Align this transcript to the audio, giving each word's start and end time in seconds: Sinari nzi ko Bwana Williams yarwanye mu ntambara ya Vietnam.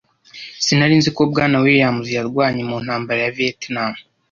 Sinari 0.63 0.95
nzi 0.99 1.09
ko 1.15 1.21
Bwana 1.31 1.57
Williams 1.65 2.07
yarwanye 2.17 2.61
mu 2.69 2.77
ntambara 2.83 3.19
ya 3.25 3.33
Vietnam. 3.37 3.91